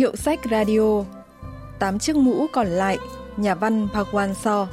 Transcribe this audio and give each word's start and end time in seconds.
Hiệu 0.00 0.16
sách 0.16 0.40
radio. 0.50 1.04
Tám 1.78 1.98
chiếc 1.98 2.16
mũ 2.16 2.46
còn 2.52 2.66
lại 2.66 2.98
Nhà 3.36 3.54
văn 3.54 3.88
Bhagwan 3.92 4.32
So 4.32 4.66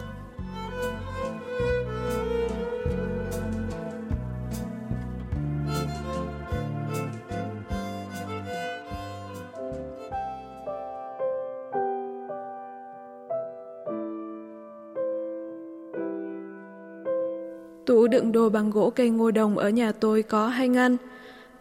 Tủ 17.86 18.08
đựng 18.08 18.32
đồ 18.32 18.50
bằng 18.50 18.70
gỗ 18.70 18.90
cây 18.90 19.10
ngô 19.10 19.32
đồng 19.32 19.58
ở 19.58 19.70
nhà 19.70 19.92
tôi 19.92 20.24
có 20.24 20.48
hai 20.48 20.68
ngăn. 20.68 20.98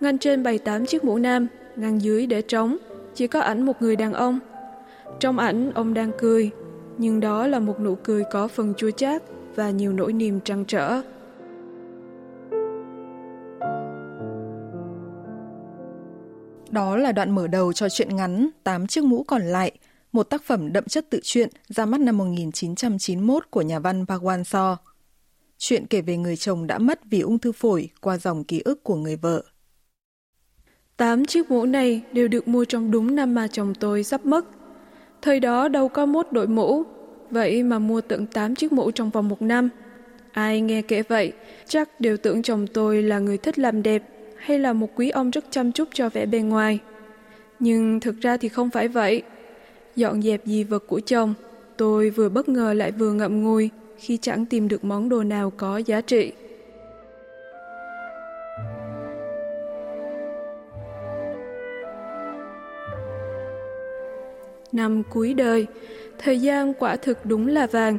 Ngăn 0.00 0.18
trên 0.18 0.42
bày 0.42 0.58
tám 0.58 0.86
chiếc 0.86 1.04
mũ 1.04 1.18
nam, 1.18 1.46
ngăn 1.76 1.98
dưới 1.98 2.26
để 2.26 2.42
trống, 2.42 2.76
chỉ 3.16 3.26
có 3.26 3.40
ảnh 3.40 3.62
một 3.62 3.82
người 3.82 3.96
đàn 3.96 4.12
ông. 4.12 4.38
Trong 5.20 5.38
ảnh 5.38 5.72
ông 5.74 5.94
đang 5.94 6.12
cười, 6.18 6.50
nhưng 6.98 7.20
đó 7.20 7.46
là 7.46 7.58
một 7.58 7.80
nụ 7.80 7.94
cười 7.94 8.24
có 8.32 8.48
phần 8.48 8.74
chua 8.74 8.90
chát 8.90 9.22
và 9.54 9.70
nhiều 9.70 9.92
nỗi 9.92 10.12
niềm 10.12 10.40
trăn 10.40 10.64
trở. 10.64 11.02
Đó 16.70 16.96
là 16.96 17.12
đoạn 17.12 17.30
mở 17.30 17.46
đầu 17.46 17.72
cho 17.72 17.88
chuyện 17.88 18.16
ngắn 18.16 18.48
Tám 18.64 18.86
chiếc 18.86 19.04
mũ 19.04 19.24
còn 19.24 19.42
lại, 19.42 19.72
một 20.12 20.22
tác 20.22 20.42
phẩm 20.42 20.72
đậm 20.72 20.84
chất 20.84 21.10
tự 21.10 21.20
truyện 21.22 21.48
ra 21.68 21.86
mắt 21.86 22.00
năm 22.00 22.18
1991 22.18 23.50
của 23.50 23.62
nhà 23.62 23.78
văn 23.78 24.04
Bhagwan 24.04 24.42
So. 24.42 24.76
Chuyện 25.58 25.86
kể 25.86 26.00
về 26.00 26.16
người 26.16 26.36
chồng 26.36 26.66
đã 26.66 26.78
mất 26.78 27.00
vì 27.10 27.20
ung 27.20 27.38
thư 27.38 27.52
phổi 27.52 27.90
qua 28.00 28.18
dòng 28.18 28.44
ký 28.44 28.62
ức 28.64 28.84
của 28.84 28.96
người 28.96 29.16
vợ. 29.16 29.42
Tám 30.96 31.24
chiếc 31.24 31.50
mũ 31.50 31.66
này 31.66 32.02
đều 32.12 32.28
được 32.28 32.48
mua 32.48 32.64
trong 32.64 32.90
đúng 32.90 33.14
năm 33.14 33.34
mà 33.34 33.48
chồng 33.48 33.74
tôi 33.80 34.02
sắp 34.02 34.26
mất. 34.26 34.44
Thời 35.22 35.40
đó 35.40 35.68
đâu 35.68 35.88
có 35.88 36.06
mốt 36.06 36.26
đội 36.30 36.46
mũ, 36.46 36.82
vậy 37.30 37.62
mà 37.62 37.78
mua 37.78 38.00
tận 38.00 38.26
8 38.26 38.54
chiếc 38.54 38.72
mũ 38.72 38.90
trong 38.90 39.10
vòng 39.10 39.28
một 39.28 39.42
năm. 39.42 39.68
Ai 40.32 40.60
nghe 40.60 40.82
kể 40.82 41.02
vậy, 41.02 41.32
chắc 41.66 42.00
đều 42.00 42.16
tưởng 42.16 42.42
chồng 42.42 42.66
tôi 42.66 43.02
là 43.02 43.18
người 43.18 43.38
thích 43.38 43.58
làm 43.58 43.82
đẹp 43.82 44.02
hay 44.36 44.58
là 44.58 44.72
một 44.72 44.88
quý 44.96 45.10
ông 45.10 45.30
rất 45.30 45.44
chăm 45.50 45.72
chút 45.72 45.88
cho 45.92 46.08
vẻ 46.08 46.26
bề 46.26 46.38
ngoài. 46.38 46.78
Nhưng 47.58 48.00
thực 48.00 48.20
ra 48.20 48.36
thì 48.36 48.48
không 48.48 48.70
phải 48.70 48.88
vậy. 48.88 49.22
Dọn 49.96 50.22
dẹp 50.22 50.46
gì 50.46 50.64
vật 50.64 50.84
của 50.86 51.00
chồng, 51.00 51.34
tôi 51.76 52.10
vừa 52.10 52.28
bất 52.28 52.48
ngờ 52.48 52.72
lại 52.72 52.92
vừa 52.92 53.12
ngậm 53.12 53.42
ngùi 53.42 53.70
khi 53.98 54.16
chẳng 54.16 54.46
tìm 54.46 54.68
được 54.68 54.84
món 54.84 55.08
đồ 55.08 55.22
nào 55.22 55.52
có 55.56 55.78
giá 55.78 56.00
trị. 56.00 56.32
Năm 64.76 65.02
cuối 65.10 65.34
đời, 65.34 65.66
thời 66.18 66.40
gian 66.40 66.74
quả 66.74 66.96
thực 66.96 67.26
đúng 67.26 67.46
là 67.48 67.66
vàng. 67.66 67.98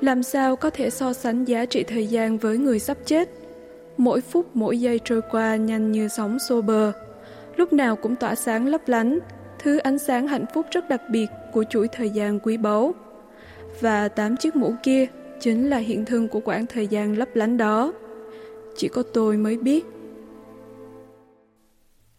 Làm 0.00 0.22
sao 0.22 0.56
có 0.56 0.70
thể 0.70 0.90
so 0.90 1.12
sánh 1.12 1.44
giá 1.44 1.64
trị 1.64 1.82
thời 1.82 2.06
gian 2.06 2.38
với 2.38 2.58
người 2.58 2.78
sắp 2.78 2.96
chết? 3.04 3.28
Mỗi 3.96 4.20
phút 4.20 4.46
mỗi 4.54 4.80
giây 4.80 5.00
trôi 5.04 5.20
qua 5.30 5.56
nhanh 5.56 5.92
như 5.92 6.08
sóng 6.08 6.38
xô 6.38 6.62
bờ. 6.62 6.92
Lúc 7.56 7.72
nào 7.72 7.96
cũng 7.96 8.16
tỏa 8.16 8.34
sáng 8.34 8.66
lấp 8.66 8.88
lánh, 8.88 9.18
thứ 9.58 9.78
ánh 9.78 9.98
sáng 9.98 10.28
hạnh 10.28 10.44
phúc 10.54 10.66
rất 10.70 10.88
đặc 10.88 11.02
biệt 11.10 11.26
của 11.52 11.64
chuỗi 11.64 11.88
thời 11.88 12.10
gian 12.10 12.40
quý 12.40 12.56
báu. 12.56 12.94
Và 13.80 14.08
tám 14.08 14.36
chiếc 14.36 14.56
mũ 14.56 14.74
kia 14.82 15.06
chính 15.40 15.70
là 15.70 15.76
hiện 15.76 16.04
thân 16.04 16.28
của 16.28 16.40
quãng 16.40 16.66
thời 16.66 16.86
gian 16.86 17.18
lấp 17.18 17.28
lánh 17.34 17.56
đó. 17.56 17.92
Chỉ 18.76 18.88
có 18.88 19.02
tôi 19.02 19.36
mới 19.36 19.56
biết. 19.56 19.84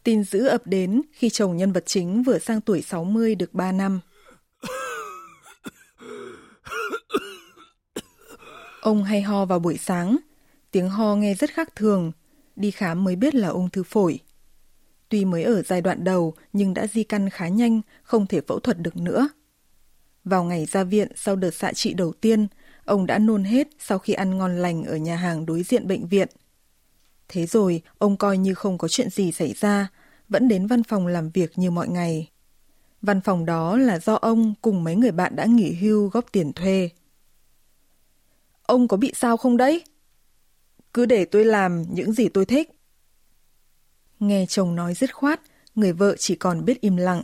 Tin 0.05 0.23
dữ 0.23 0.45
ập 0.45 0.67
đến 0.67 1.01
khi 1.11 1.29
chồng 1.29 1.57
nhân 1.57 1.71
vật 1.71 1.83
chính 1.85 2.23
vừa 2.23 2.39
sang 2.39 2.61
tuổi 2.61 2.81
60 2.81 3.35
được 3.35 3.53
3 3.53 3.71
năm. 3.71 3.99
Ông 8.81 9.03
hay 9.03 9.21
ho 9.21 9.45
vào 9.45 9.59
buổi 9.59 9.77
sáng, 9.77 10.17
tiếng 10.71 10.89
ho 10.89 11.15
nghe 11.15 11.33
rất 11.33 11.49
khác 11.49 11.75
thường, 11.75 12.11
đi 12.55 12.71
khám 12.71 13.03
mới 13.03 13.15
biết 13.15 13.35
là 13.35 13.47
ung 13.47 13.69
thư 13.69 13.83
phổi. 13.83 14.19
Tuy 15.09 15.25
mới 15.25 15.43
ở 15.43 15.61
giai 15.61 15.81
đoạn 15.81 16.03
đầu 16.03 16.33
nhưng 16.53 16.73
đã 16.73 16.87
di 16.87 17.03
căn 17.03 17.29
khá 17.29 17.47
nhanh, 17.47 17.81
không 18.03 18.27
thể 18.27 18.41
phẫu 18.41 18.59
thuật 18.59 18.79
được 18.79 18.97
nữa. 18.97 19.29
Vào 20.23 20.43
ngày 20.43 20.65
ra 20.65 20.83
viện 20.83 21.07
sau 21.15 21.35
đợt 21.35 21.51
xạ 21.51 21.73
trị 21.73 21.93
đầu 21.93 22.13
tiên, 22.13 22.47
ông 22.85 23.05
đã 23.05 23.19
nôn 23.19 23.43
hết 23.43 23.67
sau 23.79 23.99
khi 23.99 24.13
ăn 24.13 24.37
ngon 24.37 24.57
lành 24.57 24.83
ở 24.83 24.97
nhà 24.97 25.15
hàng 25.15 25.45
đối 25.45 25.63
diện 25.63 25.87
bệnh 25.87 26.07
viện. 26.07 26.27
Thế 27.27 27.45
rồi, 27.45 27.81
ông 27.97 28.17
coi 28.17 28.37
như 28.37 28.53
không 28.53 28.77
có 28.77 28.87
chuyện 28.87 29.09
gì 29.09 29.31
xảy 29.31 29.53
ra, 29.53 29.87
vẫn 30.29 30.47
đến 30.47 30.67
văn 30.67 30.83
phòng 30.83 31.07
làm 31.07 31.29
việc 31.29 31.57
như 31.57 31.71
mọi 31.71 31.87
ngày. 31.87 32.29
Văn 33.01 33.21
phòng 33.21 33.45
đó 33.45 33.77
là 33.77 33.99
do 33.99 34.15
ông 34.15 34.53
cùng 34.61 34.83
mấy 34.83 34.95
người 34.95 35.11
bạn 35.11 35.35
đã 35.35 35.45
nghỉ 35.45 35.73
hưu 35.73 36.07
góp 36.07 36.31
tiền 36.31 36.53
thuê. 36.53 36.89
Ông 38.63 38.87
có 38.87 38.97
bị 38.97 39.11
sao 39.15 39.37
không 39.37 39.57
đấy? 39.57 39.83
Cứ 40.93 41.05
để 41.05 41.25
tôi 41.25 41.45
làm 41.45 41.85
những 41.89 42.11
gì 42.11 42.29
tôi 42.29 42.45
thích. 42.45 42.71
Nghe 44.19 44.45
chồng 44.45 44.75
nói 44.75 44.93
dứt 44.93 45.15
khoát, 45.15 45.41
người 45.75 45.93
vợ 45.93 46.15
chỉ 46.15 46.35
còn 46.35 46.65
biết 46.65 46.81
im 46.81 46.97
lặng. 46.97 47.23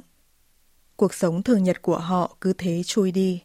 Cuộc 0.95 1.13
sống 1.13 1.43
thường 1.43 1.63
nhật 1.63 1.81
của 1.81 1.97
họ 1.97 2.37
cứ 2.41 2.53
thế 2.53 2.81
trôi 2.85 3.11
đi. 3.11 3.41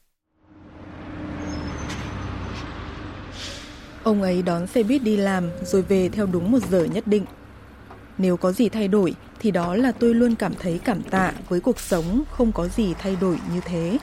Ông 4.03 4.23
ấy 4.23 4.43
đón 4.43 4.67
xe 4.67 4.83
buýt 4.83 5.03
đi 5.03 5.17
làm 5.17 5.51
rồi 5.65 5.83
về 5.83 6.09
theo 6.09 6.27
đúng 6.27 6.51
một 6.51 6.59
giờ 6.71 6.85
nhất 6.85 7.07
định. 7.07 7.25
Nếu 8.19 8.37
có 8.37 8.53
gì 8.53 8.69
thay 8.69 8.89
đổi 8.89 9.15
thì 9.41 9.51
đó 9.51 9.75
là 9.75 9.93
tôi 9.93 10.15
luôn 10.15 10.35
cảm 10.35 10.55
thấy 10.59 10.81
cảm 10.85 11.03
tạ 11.03 11.33
với 11.49 11.61
cuộc 11.61 11.81
sống 11.81 12.25
không 12.31 12.53
có 12.53 12.69
gì 12.69 12.95
thay 12.99 13.17
đổi 13.21 13.39
như 13.55 13.61
thế. 13.65 13.99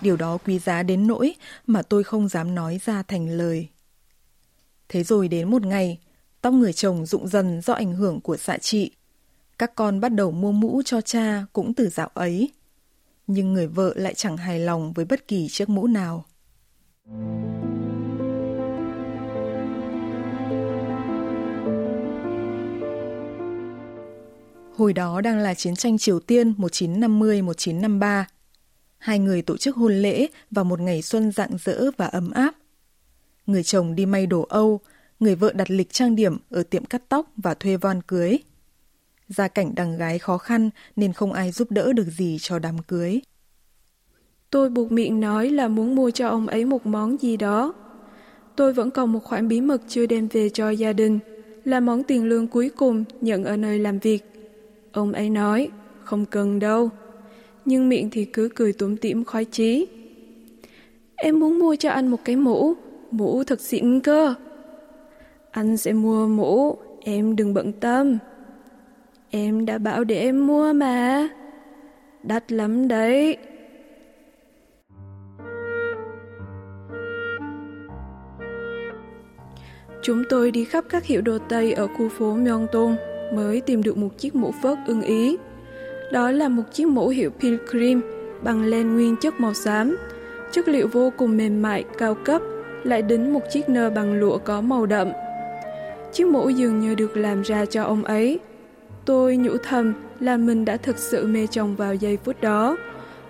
Điều 0.00 0.16
đó 0.16 0.38
quý 0.46 0.58
giá 0.58 0.82
đến 0.82 1.06
nỗi 1.06 1.34
mà 1.66 1.82
tôi 1.82 2.04
không 2.04 2.28
dám 2.28 2.54
nói 2.54 2.80
ra 2.84 3.02
thành 3.02 3.28
lời. 3.28 3.68
Thế 4.88 5.02
rồi 5.02 5.28
đến 5.28 5.50
một 5.50 5.66
ngày, 5.66 5.98
tóc 6.40 6.54
người 6.54 6.72
chồng 6.72 7.06
rụng 7.06 7.28
dần 7.28 7.60
do 7.60 7.72
ảnh 7.72 7.94
hưởng 7.94 8.20
của 8.20 8.36
xạ 8.36 8.58
trị. 8.58 8.90
Các 9.58 9.74
con 9.74 10.00
bắt 10.00 10.08
đầu 10.08 10.30
mua 10.30 10.52
mũ 10.52 10.82
cho 10.84 11.00
cha 11.00 11.44
cũng 11.52 11.74
từ 11.74 11.88
dạo 11.88 12.10
ấy. 12.14 12.50
Nhưng 13.26 13.52
người 13.52 13.66
vợ 13.66 13.92
lại 13.96 14.14
chẳng 14.14 14.36
hài 14.36 14.58
lòng 14.60 14.92
với 14.92 15.04
bất 15.04 15.28
kỳ 15.28 15.48
chiếc 15.48 15.68
mũ 15.68 15.86
nào. 15.86 16.24
Hồi 24.82 24.92
đó 24.92 25.20
đang 25.20 25.38
là 25.38 25.54
chiến 25.54 25.74
tranh 25.74 25.98
Triều 25.98 26.20
Tiên 26.20 26.54
1950-1953. 26.58 28.24
Hai 28.98 29.18
người 29.18 29.42
tổ 29.42 29.56
chức 29.56 29.76
hôn 29.76 29.92
lễ 29.92 30.26
vào 30.50 30.64
một 30.64 30.80
ngày 30.80 31.02
xuân 31.02 31.32
rạng 31.32 31.50
rỡ 31.64 31.90
và 31.96 32.06
ấm 32.06 32.30
áp. 32.30 32.54
Người 33.46 33.62
chồng 33.62 33.94
đi 33.94 34.06
may 34.06 34.26
đồ 34.26 34.46
Âu, 34.48 34.80
người 35.20 35.34
vợ 35.34 35.52
đặt 35.52 35.70
lịch 35.70 35.92
trang 35.92 36.16
điểm 36.16 36.36
ở 36.50 36.62
tiệm 36.62 36.84
cắt 36.84 37.02
tóc 37.08 37.32
và 37.36 37.54
thuê 37.54 37.76
von 37.76 38.00
cưới. 38.02 38.38
Gia 39.28 39.48
cảnh 39.48 39.74
đằng 39.74 39.96
gái 39.96 40.18
khó 40.18 40.38
khăn 40.38 40.70
nên 40.96 41.12
không 41.12 41.32
ai 41.32 41.50
giúp 41.50 41.70
đỡ 41.70 41.92
được 41.92 42.06
gì 42.10 42.38
cho 42.40 42.58
đám 42.58 42.78
cưới. 42.78 43.20
Tôi 44.50 44.70
buộc 44.70 44.92
miệng 44.92 45.20
nói 45.20 45.50
là 45.50 45.68
muốn 45.68 45.94
mua 45.94 46.10
cho 46.10 46.28
ông 46.28 46.46
ấy 46.46 46.64
một 46.64 46.86
món 46.86 47.16
gì 47.20 47.36
đó. 47.36 47.74
Tôi 48.56 48.72
vẫn 48.72 48.90
còn 48.90 49.12
một 49.12 49.20
khoản 49.24 49.48
bí 49.48 49.60
mật 49.60 49.82
chưa 49.88 50.06
đem 50.06 50.28
về 50.28 50.48
cho 50.48 50.70
gia 50.70 50.92
đình, 50.92 51.18
là 51.64 51.80
món 51.80 52.02
tiền 52.02 52.24
lương 52.24 52.46
cuối 52.46 52.70
cùng 52.76 53.04
nhận 53.20 53.44
ở 53.44 53.56
nơi 53.56 53.78
làm 53.78 53.98
việc. 53.98 54.31
Ông 54.92 55.12
ấy 55.12 55.30
nói, 55.30 55.70
không 56.04 56.24
cần 56.24 56.58
đâu. 56.58 56.90
Nhưng 57.64 57.88
miệng 57.88 58.10
thì 58.10 58.24
cứ 58.24 58.48
cười 58.54 58.72
túm 58.72 58.96
tỉm 58.96 59.24
khoái 59.24 59.44
chí. 59.44 59.86
Em 61.16 61.40
muốn 61.40 61.58
mua 61.58 61.76
cho 61.76 61.90
anh 61.90 62.08
một 62.08 62.18
cái 62.24 62.36
mũ, 62.36 62.74
mũ 63.10 63.44
thật 63.44 63.60
xịn 63.60 64.00
cơ. 64.00 64.34
Anh 65.50 65.76
sẽ 65.76 65.92
mua 65.92 66.26
mũ, 66.28 66.76
em 67.00 67.36
đừng 67.36 67.54
bận 67.54 67.72
tâm. 67.72 68.18
Em 69.30 69.66
đã 69.66 69.78
bảo 69.78 70.04
để 70.04 70.20
em 70.20 70.46
mua 70.46 70.72
mà. 70.72 71.28
Đắt 72.22 72.52
lắm 72.52 72.88
đấy. 72.88 73.36
Chúng 80.02 80.22
tôi 80.28 80.50
đi 80.50 80.64
khắp 80.64 80.84
các 80.88 81.04
hiệu 81.04 81.20
đồ 81.20 81.38
Tây 81.48 81.72
ở 81.72 81.86
khu 81.86 82.08
phố 82.08 82.34
Myeongdong 82.34 82.96
mới 83.32 83.60
tìm 83.60 83.82
được 83.82 83.96
một 83.96 84.18
chiếc 84.18 84.34
mũ 84.34 84.52
phớt 84.62 84.78
ưng 84.86 85.02
ý. 85.02 85.36
Đó 86.12 86.30
là 86.30 86.48
một 86.48 86.62
chiếc 86.72 86.86
mũ 86.86 87.08
hiệu 87.08 87.30
Pilgrim 87.40 88.00
bằng 88.42 88.64
len 88.64 88.94
nguyên 88.94 89.16
chất 89.20 89.40
màu 89.40 89.54
xám, 89.54 89.96
chất 90.52 90.68
liệu 90.68 90.88
vô 90.88 91.12
cùng 91.16 91.36
mềm 91.36 91.62
mại, 91.62 91.84
cao 91.98 92.14
cấp, 92.14 92.42
lại 92.84 93.02
đính 93.02 93.32
một 93.32 93.40
chiếc 93.52 93.68
nơ 93.68 93.90
bằng 93.90 94.14
lụa 94.14 94.38
có 94.38 94.60
màu 94.60 94.86
đậm. 94.86 95.08
Chiếc 96.12 96.26
mũ 96.26 96.48
dường 96.48 96.80
như 96.80 96.94
được 96.94 97.16
làm 97.16 97.42
ra 97.42 97.64
cho 97.64 97.84
ông 97.84 98.04
ấy. 98.04 98.38
Tôi 99.04 99.36
nhủ 99.36 99.56
thầm 99.62 99.94
là 100.20 100.36
mình 100.36 100.64
đã 100.64 100.76
thực 100.76 100.98
sự 100.98 101.26
mê 101.26 101.46
chồng 101.50 101.76
vào 101.76 101.94
giây 101.94 102.16
phút 102.24 102.40
đó, 102.40 102.76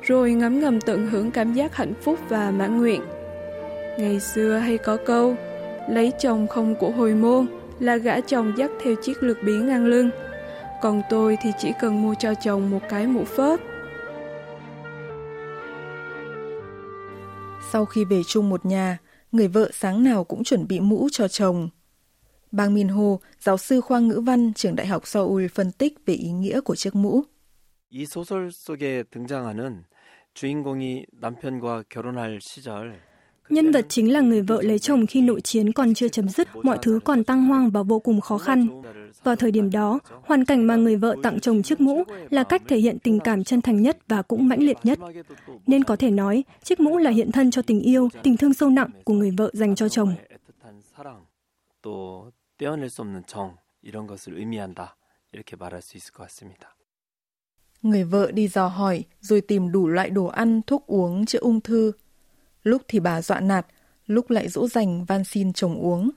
rồi 0.03 0.33
ngấm 0.33 0.61
ngầm 0.61 0.81
tận 0.81 1.07
hưởng 1.07 1.31
cảm 1.31 1.53
giác 1.53 1.77
hạnh 1.77 1.93
phúc 2.03 2.19
và 2.29 2.51
mãn 2.51 2.79
nguyện. 2.79 3.01
Ngày 3.99 4.21
xưa 4.21 4.57
hay 4.57 4.79
có 4.79 4.97
câu, 4.97 5.37
lấy 5.91 6.13
chồng 6.21 6.47
không 6.47 6.75
của 6.75 6.91
hồi 6.91 7.13
môn, 7.15 7.47
là 7.83 7.97
gã 7.97 8.21
chồng 8.21 8.53
dắt 8.57 8.71
theo 8.83 8.95
chiếc 9.03 9.23
lược 9.23 9.37
biển 9.45 9.67
ngang 9.67 9.87
lưng. 9.87 10.11
Còn 10.83 11.03
tôi 11.11 11.37
thì 11.43 11.51
chỉ 11.59 11.73
cần 11.81 12.03
mua 12.03 12.15
cho 12.15 12.35
chồng 12.35 12.71
một 12.71 12.81
cái 12.89 13.07
mũ 13.07 13.25
phớt. 13.25 13.61
Sau 17.71 17.85
khi 17.85 18.05
về 18.05 18.23
chung 18.27 18.49
một 18.49 18.67
nhà, 18.67 18.99
người 19.33 19.49
vợ 19.49 19.71
sáng 19.73 20.05
nào 20.05 20.25
cũng 20.25 20.45
chuẩn 20.45 20.69
bị 20.69 20.81
mũ 20.81 21.09
cho 21.13 21.29
chồng. 21.29 21.69
Bang 22.53 22.75
Min 22.75 22.89
Ho, 22.89 23.17
giáo 23.41 23.59
sư 23.59 23.81
khoa 23.81 24.01
ngữ 24.01 24.23
văn 24.27 24.53
trường 24.53 24.77
Đại 24.77 24.87
học 24.87 25.07
Seoul 25.07 25.47
phân 25.47 25.73
tích 25.73 25.95
về 26.07 26.15
ý 26.15 26.31
nghĩa 26.31 26.61
của 26.61 26.75
chiếc 26.75 26.95
mũ. 26.95 27.23
이 27.95 28.07
소설 28.07 28.51
속에 28.51 29.05
등장하는 29.11 29.85
주인공이 30.33 31.05
남편과 31.13 31.85
결혼할 31.91 32.41
시절 32.41 32.99
Nhân 33.52 33.72
vật 33.72 33.86
chính 33.90 34.14
là 34.14 34.22
người 34.22 34.42
vợ 34.42 34.62
lấy 34.62 34.80
chồng 34.80 35.06
khi 35.06 35.22
nội 35.22 35.42
chiến 35.42 35.74
còn 35.74 35.94
chưa 35.94 36.08
chấm 36.08 36.30
dứt, 36.30 36.48
mọi 36.64 36.78
thứ 36.82 37.00
còn 37.04 37.24
tăng 37.24 37.46
hoang 37.46 37.70
và 37.70 37.84
vô 37.84 38.00
cùng 38.00 38.22
khó 38.22 38.38
khăn. 38.38 38.68
Vào 39.24 39.36
thời 39.36 39.52
điểm 39.52 39.72
đó, 39.72 40.00
hoàn 40.24 40.46
cảnh 40.46 40.68
mà 40.68 40.76
người 40.76 40.96
vợ 40.96 41.16
tặng 41.24 41.40
chồng 41.40 41.64
chiếc 41.64 41.82
mũ 41.82 42.04
là 42.30 42.44
cách 42.44 42.62
thể 42.68 42.78
hiện 42.78 43.00
tình 43.00 43.20
cảm 43.20 43.44
chân 43.44 43.62
thành 43.62 43.82
nhất 43.82 43.98
và 44.08 44.22
cũng 44.22 44.48
mãnh 44.48 44.64
liệt 44.64 44.78
nhất. 44.84 45.00
Nên 45.68 45.84
có 45.84 45.96
thể 45.96 46.12
nói, 46.12 46.44
chiếc 46.64 46.80
mũ 46.80 46.98
là 46.98 47.12
hiện 47.12 47.32
thân 47.32 47.52
cho 47.52 47.62
tình 47.62 47.82
yêu, 47.82 48.10
tình 48.24 48.38
thương 48.38 48.54
sâu 48.54 48.70
nặng 48.70 48.90
của 49.04 49.14
người 49.14 49.32
vợ 49.32 49.52
dành 49.54 49.76
cho 49.76 49.90
chồng. 49.90 50.16
또 51.82 52.32
떼어낼 52.58 52.90
수 52.90 53.02
없는 53.02 53.24
정 53.26 53.56
이런 53.82 54.08
것을 54.08 54.38
의미한다 54.38 54.98
이렇게 55.32 55.56
말할 55.56 55.82
수 55.82 55.98
있을 55.98 56.12
것 56.12 56.24
같습니다. 56.24 56.76
Người 57.82 58.04
vợ 58.04 58.32
đi 58.32 58.48
dò 58.48 58.68
hỏi 58.68 59.04
rồi 59.22 59.42
tìm 59.42 59.72
đủ 59.72 59.88
loại 59.88 60.10
đồ 60.10 60.26
ăn, 60.26 60.62
thuốc 60.68 60.88
uống 60.88 61.26
chữa 61.26 61.40
ung 61.40 61.62
thư. 61.62 61.92
Lúc 62.63 62.83
thì 62.89 63.01
bà 63.01 63.23
dọa 63.23 63.41
nạt, 63.41 63.67
lúc 64.07 64.31
lại 64.31 64.49
dỗ 64.49 64.69
dành 64.69 65.05
van 65.05 65.25
xin 65.25 65.53
chồng 65.53 65.79
uống. 65.79 66.11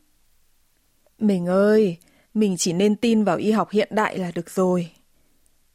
Mình 1.19 1.45
ơi, 1.47 1.97
mình 2.33 2.55
chỉ 2.57 2.73
nên 2.73 2.95
tin 2.95 3.23
vào 3.23 3.37
y 3.37 3.51
học 3.51 3.69
hiện 3.71 3.89
đại 3.91 4.17
là 4.17 4.31
được 4.35 4.49
rồi. 4.49 4.91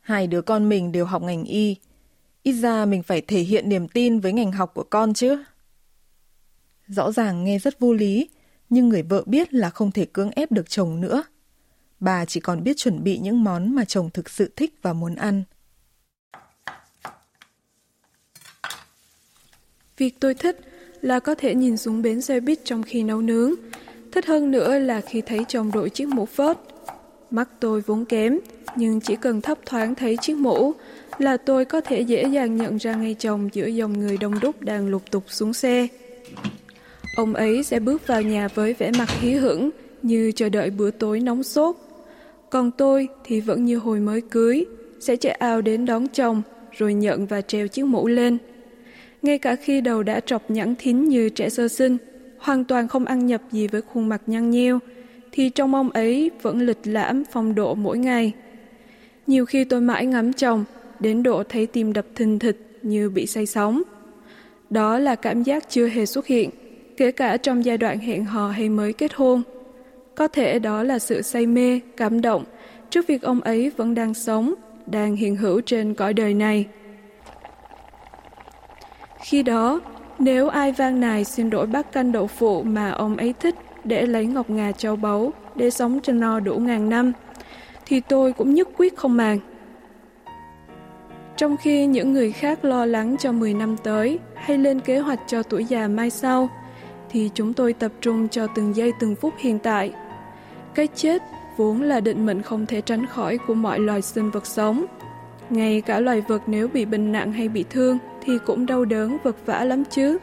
Hai 0.00 0.26
đứa 0.26 0.42
con 0.42 0.68
mình 0.68 0.92
đều 0.92 1.04
học 1.04 1.22
ngành 1.22 1.44
y. 1.44 1.76
Ít 2.42 2.52
ra 2.52 2.84
mình 2.84 3.02
phải 3.02 3.20
thể 3.20 3.40
hiện 3.40 3.68
niềm 3.68 3.88
tin 3.88 4.20
với 4.20 4.32
ngành 4.32 4.52
học 4.52 4.70
của 4.74 4.84
con 4.90 5.14
chứ. 5.14 5.44
Rõ 6.88 7.12
ràng 7.12 7.44
nghe 7.44 7.58
rất 7.58 7.80
vô 7.80 7.92
lý, 7.92 8.28
nhưng 8.68 8.88
người 8.88 9.02
vợ 9.02 9.22
biết 9.26 9.54
là 9.54 9.70
không 9.70 9.92
thể 9.92 10.06
cưỡng 10.06 10.30
ép 10.30 10.52
được 10.52 10.70
chồng 10.70 11.00
nữa. 11.00 11.22
Bà 12.00 12.24
chỉ 12.24 12.40
còn 12.40 12.62
biết 12.62 12.76
chuẩn 12.76 13.04
bị 13.04 13.18
những 13.18 13.44
món 13.44 13.74
mà 13.74 13.84
chồng 13.84 14.10
thực 14.10 14.30
sự 14.30 14.52
thích 14.56 14.74
và 14.82 14.92
muốn 14.92 15.14
ăn. 15.14 15.42
Việc 20.00 20.20
tôi 20.20 20.34
thích 20.34 20.58
là 21.00 21.20
có 21.20 21.34
thể 21.34 21.54
nhìn 21.54 21.76
xuống 21.76 22.02
bến 22.02 22.20
xe 22.20 22.40
buýt 22.40 22.64
trong 22.64 22.82
khi 22.82 23.02
nấu 23.02 23.20
nướng. 23.20 23.54
Thích 24.12 24.26
hơn 24.26 24.50
nữa 24.50 24.78
là 24.78 25.00
khi 25.00 25.20
thấy 25.20 25.44
chồng 25.48 25.70
đội 25.74 25.90
chiếc 25.90 26.08
mũ 26.08 26.26
phớt. 26.26 26.58
Mắt 27.30 27.48
tôi 27.60 27.80
vốn 27.80 28.04
kém, 28.04 28.38
nhưng 28.76 29.00
chỉ 29.00 29.16
cần 29.16 29.40
thấp 29.40 29.58
thoáng 29.66 29.94
thấy 29.94 30.16
chiếc 30.20 30.36
mũ 30.36 30.72
là 31.18 31.36
tôi 31.36 31.64
có 31.64 31.80
thể 31.80 32.00
dễ 32.00 32.24
dàng 32.24 32.56
nhận 32.56 32.76
ra 32.76 32.94
ngay 32.94 33.14
chồng 33.18 33.48
giữa 33.52 33.66
dòng 33.66 33.98
người 33.98 34.16
đông 34.16 34.40
đúc 34.40 34.62
đang 34.62 34.88
lục 34.88 35.02
tục 35.10 35.24
xuống 35.26 35.52
xe. 35.52 35.88
Ông 37.16 37.34
ấy 37.34 37.62
sẽ 37.62 37.80
bước 37.80 38.06
vào 38.06 38.22
nhà 38.22 38.48
với 38.54 38.74
vẻ 38.74 38.90
mặt 38.98 39.08
hí 39.20 39.32
hửng 39.32 39.70
như 40.02 40.32
chờ 40.36 40.48
đợi 40.48 40.70
bữa 40.70 40.90
tối 40.90 41.20
nóng 41.20 41.42
sốt. 41.42 41.76
Còn 42.50 42.70
tôi 42.70 43.08
thì 43.24 43.40
vẫn 43.40 43.64
như 43.64 43.78
hồi 43.78 44.00
mới 44.00 44.20
cưới, 44.20 44.64
sẽ 45.00 45.16
chạy 45.16 45.32
ao 45.32 45.60
đến 45.60 45.86
đón 45.86 46.08
chồng 46.08 46.42
rồi 46.72 46.94
nhận 46.94 47.26
và 47.26 47.40
treo 47.40 47.68
chiếc 47.68 47.84
mũ 47.84 48.06
lên 48.06 48.38
ngay 49.22 49.38
cả 49.38 49.56
khi 49.56 49.80
đầu 49.80 50.02
đã 50.02 50.20
trọc 50.20 50.50
nhẵn 50.50 50.74
thín 50.78 51.04
như 51.04 51.28
trẻ 51.28 51.48
sơ 51.48 51.68
sinh, 51.68 51.96
hoàn 52.38 52.64
toàn 52.64 52.88
không 52.88 53.04
ăn 53.04 53.26
nhập 53.26 53.42
gì 53.52 53.66
với 53.66 53.82
khuôn 53.82 54.08
mặt 54.08 54.22
nhăn 54.26 54.50
nheo, 54.50 54.78
thì 55.32 55.50
trong 55.50 55.74
ông 55.74 55.90
ấy 55.90 56.30
vẫn 56.42 56.60
lịch 56.60 56.80
lãm 56.84 57.22
phong 57.32 57.54
độ 57.54 57.74
mỗi 57.74 57.98
ngày. 57.98 58.32
Nhiều 59.26 59.46
khi 59.46 59.64
tôi 59.64 59.80
mãi 59.80 60.06
ngắm 60.06 60.32
chồng, 60.32 60.64
đến 61.00 61.22
độ 61.22 61.42
thấy 61.48 61.66
tim 61.66 61.92
đập 61.92 62.06
thình 62.14 62.38
thịch 62.38 62.78
như 62.82 63.10
bị 63.10 63.26
say 63.26 63.46
sóng. 63.46 63.82
Đó 64.70 64.98
là 64.98 65.14
cảm 65.14 65.42
giác 65.42 65.64
chưa 65.68 65.86
hề 65.86 66.06
xuất 66.06 66.26
hiện, 66.26 66.50
kể 66.96 67.12
cả 67.12 67.36
trong 67.36 67.64
giai 67.64 67.78
đoạn 67.78 67.98
hẹn 67.98 68.24
hò 68.24 68.48
hay 68.48 68.68
mới 68.68 68.92
kết 68.92 69.12
hôn. 69.14 69.42
Có 70.14 70.28
thể 70.28 70.58
đó 70.58 70.82
là 70.82 70.98
sự 70.98 71.22
say 71.22 71.46
mê, 71.46 71.80
cảm 71.96 72.20
động 72.20 72.44
trước 72.90 73.06
việc 73.06 73.22
ông 73.22 73.40
ấy 73.40 73.70
vẫn 73.76 73.94
đang 73.94 74.14
sống, 74.14 74.54
đang 74.86 75.16
hiện 75.16 75.36
hữu 75.36 75.60
trên 75.60 75.94
cõi 75.94 76.14
đời 76.14 76.34
này. 76.34 76.66
Khi 79.20 79.42
đó, 79.42 79.80
nếu 80.18 80.48
ai 80.48 80.72
vang 80.72 81.00
nài 81.00 81.24
xin 81.24 81.50
đổi 81.50 81.66
bát 81.66 81.92
canh 81.92 82.12
đậu 82.12 82.26
phụ 82.26 82.62
mà 82.62 82.90
ông 82.90 83.16
ấy 83.16 83.34
thích 83.40 83.54
để 83.84 84.06
lấy 84.06 84.26
ngọc 84.26 84.50
ngà 84.50 84.72
châu 84.72 84.96
báu 84.96 85.32
để 85.54 85.70
sống 85.70 86.00
cho 86.02 86.12
no 86.12 86.40
đủ 86.40 86.56
ngàn 86.56 86.88
năm, 86.88 87.12
thì 87.86 88.00
tôi 88.00 88.32
cũng 88.32 88.54
nhất 88.54 88.68
quyết 88.76 88.96
không 88.96 89.16
màng. 89.16 89.38
Trong 91.36 91.56
khi 91.56 91.86
những 91.86 92.12
người 92.12 92.32
khác 92.32 92.64
lo 92.64 92.86
lắng 92.86 93.16
cho 93.18 93.32
10 93.32 93.54
năm 93.54 93.76
tới 93.84 94.18
hay 94.34 94.58
lên 94.58 94.80
kế 94.80 94.98
hoạch 94.98 95.20
cho 95.26 95.42
tuổi 95.42 95.64
già 95.64 95.88
mai 95.88 96.10
sau, 96.10 96.48
thì 97.10 97.30
chúng 97.34 97.52
tôi 97.52 97.72
tập 97.72 97.92
trung 98.00 98.28
cho 98.28 98.46
từng 98.54 98.76
giây 98.76 98.92
từng 99.00 99.14
phút 99.14 99.34
hiện 99.38 99.58
tại. 99.58 99.92
Cái 100.74 100.88
chết 100.94 101.22
vốn 101.56 101.82
là 101.82 102.00
định 102.00 102.26
mệnh 102.26 102.42
không 102.42 102.66
thể 102.66 102.80
tránh 102.80 103.06
khỏi 103.06 103.38
của 103.46 103.54
mọi 103.54 103.78
loài 103.78 104.02
sinh 104.02 104.30
vật 104.30 104.46
sống. 104.46 104.86
Ngay 105.50 105.80
cả 105.80 106.00
loài 106.00 106.20
vật 106.20 106.42
nếu 106.46 106.68
bị 106.68 106.84
bệnh 106.84 107.12
nặng 107.12 107.32
hay 107.32 107.48
bị 107.48 107.64
thương 107.70 107.98
thì 108.24 108.38
cũng 108.46 108.66
đau 108.66 108.84
đớn 108.84 109.18
vật 109.22 109.36
vã 109.46 109.64
lắm 109.64 109.84
chứ. 109.84 110.18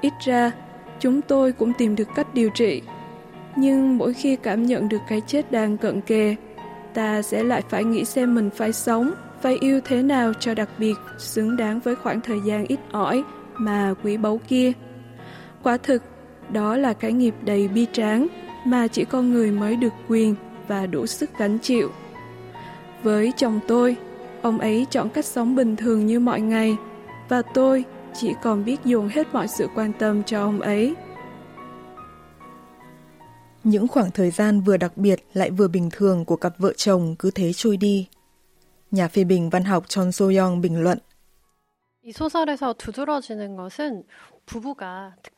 Ít 0.00 0.12
ra, 0.24 0.52
chúng 1.00 1.20
tôi 1.20 1.52
cũng 1.52 1.72
tìm 1.78 1.96
được 1.96 2.08
cách 2.14 2.34
điều 2.34 2.50
trị. 2.50 2.82
Nhưng 3.56 3.98
mỗi 3.98 4.12
khi 4.12 4.36
cảm 4.36 4.66
nhận 4.66 4.88
được 4.88 5.00
cái 5.08 5.20
chết 5.26 5.52
đang 5.52 5.76
cận 5.76 6.00
kề, 6.00 6.36
ta 6.94 7.22
sẽ 7.22 7.42
lại 7.42 7.62
phải 7.68 7.84
nghĩ 7.84 8.04
xem 8.04 8.34
mình 8.34 8.50
phải 8.50 8.72
sống, 8.72 9.12
phải 9.42 9.56
yêu 9.60 9.80
thế 9.84 10.02
nào 10.02 10.32
cho 10.40 10.54
đặc 10.54 10.68
biệt, 10.78 10.94
xứng 11.18 11.56
đáng 11.56 11.80
với 11.80 11.96
khoảng 11.96 12.20
thời 12.20 12.40
gian 12.44 12.64
ít 12.68 12.80
ỏi 12.92 13.22
mà 13.56 13.94
quý 14.04 14.16
báu 14.16 14.40
kia. 14.48 14.72
Quả 15.62 15.76
thực, 15.76 16.02
đó 16.52 16.76
là 16.76 16.92
cái 16.92 17.12
nghiệp 17.12 17.34
đầy 17.44 17.68
bi 17.68 17.86
tráng 17.92 18.26
mà 18.64 18.86
chỉ 18.88 19.04
con 19.04 19.32
người 19.32 19.50
mới 19.50 19.76
được 19.76 19.92
quyền 20.08 20.34
và 20.68 20.86
đủ 20.86 21.06
sức 21.06 21.30
gánh 21.38 21.58
chịu. 21.58 21.90
Với 23.02 23.32
chồng 23.36 23.60
tôi, 23.68 23.96
ông 24.42 24.58
ấy 24.58 24.86
chọn 24.90 25.08
cách 25.08 25.24
sống 25.24 25.54
bình 25.54 25.76
thường 25.76 26.06
như 26.06 26.20
mọi 26.20 26.40
ngày, 26.40 26.76
và 27.29 27.41
tôi 27.41 27.85
chỉ 28.13 28.33
còn 28.43 28.65
biết 28.65 28.77
dùng 28.85 29.07
hết 29.07 29.27
mọi 29.33 29.47
sự 29.47 29.67
quan 29.75 29.93
tâm 29.99 30.23
cho 30.23 30.41
ông 30.41 30.61
ấy. 30.61 30.95
Những 33.63 33.87
khoảng 33.87 34.11
thời 34.11 34.31
gian 34.31 34.61
vừa 34.61 34.77
đặc 34.77 34.97
biệt 34.97 35.25
lại 35.33 35.51
vừa 35.51 35.67
bình 35.67 35.89
thường 35.91 36.25
của 36.25 36.35
cặp 36.35 36.53
vợ 36.57 36.73
chồng 36.77 37.15
cứ 37.19 37.31
thế 37.31 37.53
trôi 37.53 37.77
đi. 37.77 38.07
Nhà 38.91 39.07
phê 39.07 39.23
bình 39.23 39.49
văn 39.49 39.63
học 39.63 39.89
Chon 39.89 40.09
So-young 40.09 40.61
bình 40.61 40.83
luận. 40.83 40.97
이 42.05 42.11
소설에서 42.11 42.73
두드러지는 42.73 43.55
것은 43.55 44.03
부부가 44.45 45.15
특 45.23 45.36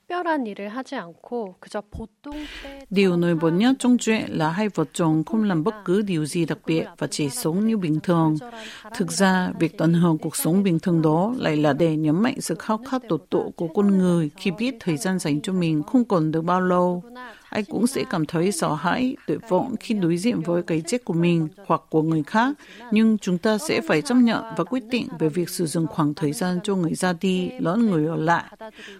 Điều 2.91 3.17
nổi 3.17 3.35
bật 3.35 3.51
nhất 3.51 3.77
trong 3.79 3.99
chuyện 3.99 4.25
là 4.29 4.51
hai 4.51 4.69
vợ 4.69 4.85
chồng 4.93 5.25
không 5.25 5.45
làm 5.45 5.65
bất 5.65 5.75
cứ 5.85 6.03
điều 6.03 6.27
gì 6.27 6.47
đặc 6.47 6.59
biệt 6.67 6.85
và 6.99 7.07
chỉ 7.07 7.31
sống 7.31 7.67
như 7.67 7.77
bình 7.77 8.01
thường. 8.03 8.37
Thực 8.97 9.13
ra, 9.13 9.53
việc 9.59 9.79
tận 9.79 9.93
hưởng 9.93 10.19
cuộc 10.19 10.37
sống 10.37 10.63
bình 10.63 10.79
thường 10.79 11.03
đó 11.03 11.35
lại 11.39 11.57
là 11.57 11.73
để 11.73 11.97
nhấn 11.97 12.23
mạnh 12.23 12.41
sự 12.41 12.55
khao 12.55 12.79
khát 12.91 13.03
tột 13.09 13.25
độ 13.31 13.53
của 13.57 13.69
con 13.69 13.99
người 13.99 14.31
khi 14.37 14.51
biết 14.51 14.75
thời 14.81 14.97
gian 14.97 15.19
dành 15.19 15.41
cho 15.41 15.53
mình 15.53 15.83
không 15.83 16.05
còn 16.05 16.31
được 16.31 16.43
bao 16.43 16.61
lâu. 16.61 17.03
ai 17.50 17.64
cũng 17.64 17.88
sẽ 17.88 18.04
cảm 18.10 18.26
thấy 18.26 18.52
sợ 18.52 18.74
hãi, 18.74 19.16
tuyệt 19.28 19.40
vọng 19.50 19.76
khi 19.80 19.96
đối 19.96 20.18
diện 20.18 20.42
với 20.42 20.64
cái 20.64 20.82
chết 20.88 21.06
của 21.06 21.14
mình 21.14 21.48
hoặc 21.66 21.82
của 21.90 22.02
người 22.02 22.24
khác, 22.24 22.58
nhưng 22.92 23.18
chúng 23.18 23.38
ta 23.38 23.58
sẽ 23.58 23.82
phải 23.82 24.02
chấp 24.02 24.16
nhận 24.16 24.44
và 24.58 24.64
quyết 24.64 24.84
định 24.90 25.08
về 25.20 25.30
việc 25.30 25.50
sử 25.50 25.66
dụng 25.66 25.88
khoảng 25.88 26.14
thời 26.14 26.34
gian 26.34 26.60
cho 26.64 26.76
người 26.76 26.94
ra 26.94 27.14
đi 27.22 27.50
lẫn 27.60 27.86
người 27.86 28.08
ở 28.08 28.16
lại. 28.16 28.44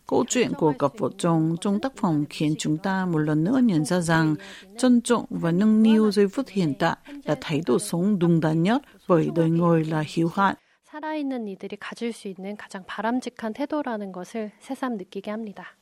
Câu 0.08 0.26
chuyện 0.28 0.54
của 0.54 0.74
cặp 0.80 0.92
vợ 0.98 1.10
chồng 1.18 1.56
trong 1.62 1.80
tác 1.80 1.98
phẩm 1.98 2.24
khiến 2.30 2.56
chúng 2.60 2.78
ta 2.78 3.06
một 3.06 3.20
lần 3.20 3.44
nữa 3.44 3.60
nhận 3.64 3.86
ra 3.86 4.00
rằng 4.02 4.36
trân 4.78 5.02
trọng 5.02 5.26
và 5.30 5.52
nâng 5.52 5.84
niu 5.84 6.12
giây 6.12 6.28
phút 6.28 6.48
hiện 6.48 6.74
tại 6.80 6.98
là 7.26 7.36
thái 7.42 7.62
độ 7.66 7.80
sống 7.80 8.20
đúng 8.20 8.40
đắn 8.40 8.64
nhất 8.64 8.82
bởi 9.08 9.30
đời 9.36 9.50
người 9.50 9.86
là 9.86 10.04
hữu 10.16 10.30
hạn. 10.36 10.56
살아있는 10.96 11.48
이들이 11.50 11.76
가질 11.76 12.14
수 12.14 12.30
있는 12.30 12.56
가장 12.56 12.86
바람직한 12.86 13.52
태도라는 13.52 14.14
것을 14.14 14.52
새삼 14.60 14.96
느끼게 14.96 15.30
합니다. 15.30 15.76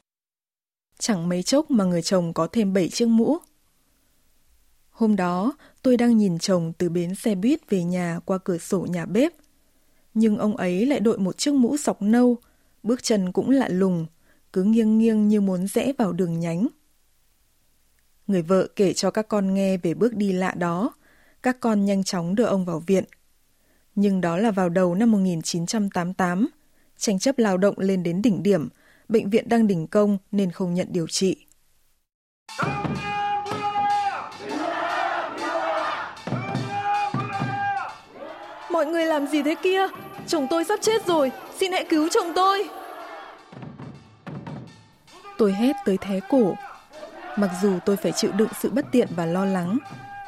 Chẳng 0.99 1.29
mấy 1.29 1.43
chốc 1.43 1.71
mà 1.71 1.85
người 1.85 2.03
chồng 2.03 2.33
có 2.33 2.47
thêm 2.47 2.73
bảy 2.73 2.89
chiếc 2.89 3.09
mũ. 3.09 3.37
Hôm 4.91 5.17
đó, 5.17 5.53
tôi 5.83 5.97
đang 5.97 6.17
nhìn 6.17 6.39
chồng 6.39 6.73
từ 6.79 6.89
bến 6.89 7.15
xe 7.15 7.35
buýt 7.35 7.71
về 7.71 7.85
nhà 7.85 8.21
qua 8.25 8.39
cửa 8.39 8.59
sổ 8.59 8.81
nhà 8.81 9.07
bếp. 9.07 9.33
Nhưng 10.15 10.39
ông 10.39 10.57
ấy 10.57 10.87
lại 10.87 11.01
đội 11.01 11.19
một 11.19 11.39
chiếc 11.39 11.55
mũ 11.55 11.77
sọc 11.77 12.03
nâu, 12.03 12.37
bước 12.83 13.03
chân 13.03 13.33
cũng 13.33 13.51
lạ 13.51 13.69
lùng, 13.69 14.07
cứ 14.53 14.63
nghiêng 14.63 14.99
nghiêng 14.99 15.29
như 15.29 15.41
muốn 15.41 15.67
rẽ 15.67 15.93
vào 15.99 16.13
đường 16.13 16.41
nhánh. 16.41 16.67
Người 18.27 18.43
vợ 18.43 18.69
kể 18.77 18.93
cho 18.93 19.11
các 19.11 19.29
con 19.29 19.55
nghe 19.55 19.77
về 19.77 19.95
bước 19.95 20.15
đi 20.15 20.33
lạ 20.33 20.55
đó. 20.57 20.93
Các 21.43 21.61
con 21.61 21.85
nhanh 21.85 22.05
chóng 22.05 22.35
đưa 22.35 22.45
ông 22.45 22.65
vào 22.65 22.81
viện. 22.87 23.05
Nhưng 23.95 24.21
đó 24.21 24.37
là 24.37 24.51
vào 24.51 24.69
đầu 24.69 24.95
năm 24.95 25.13
1988. 25.13 26.49
Tranh 26.97 27.19
chấp 27.19 27.39
lao 27.39 27.59
động 27.59 27.79
lên 27.79 28.03
đến 28.03 28.23
đỉnh 28.23 28.43
điểm 28.43 28.69
bệnh 29.09 29.31
viện 29.31 29.49
đang 29.49 29.67
đình 29.67 29.87
công 29.87 30.19
nên 30.33 30.51
không 30.51 30.75
nhận 30.75 30.87
điều 30.91 31.07
trị. 31.07 31.47
Mọi 38.71 38.87
người 38.87 39.05
làm 39.05 39.27
gì 39.27 39.43
thế 39.43 39.55
kia? 39.63 39.87
Chồng 40.27 40.47
tôi 40.51 40.65
sắp 40.65 40.79
chết 40.83 41.07
rồi, 41.07 41.33
xin 41.59 41.73
hãy 41.73 41.85
cứu 41.89 42.09
chồng 42.09 42.33
tôi. 42.35 42.69
Tôi 45.39 45.53
hét 45.53 45.73
tới 45.85 45.99
thế 46.01 46.21
cổ. 46.29 46.55
Mặc 47.37 47.51
dù 47.63 47.79
tôi 47.87 47.97
phải 47.97 48.13
chịu 48.13 48.33
đựng 48.33 48.49
sự 48.61 48.71
bất 48.71 48.87
tiện 48.93 49.09
và 49.17 49.27
lo 49.27 49.45
lắng, 49.45 49.79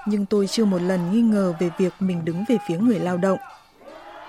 nhưng 0.06 0.26
tôi 0.26 0.46
chưa 0.46 0.64
một 0.64 0.82
lần 0.82 1.12
nghi 1.12 1.20
ngờ 1.20 1.54
về 1.60 1.70
việc 1.78 1.94
mình 2.00 2.24
đứng 2.24 2.44
về 2.48 2.56
phía 2.68 2.78
người 2.78 2.98
lao 2.98 3.16
động. 3.16 3.38